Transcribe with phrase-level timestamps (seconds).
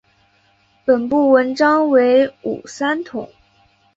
[0.83, 3.29] 本部纹章为五三桐。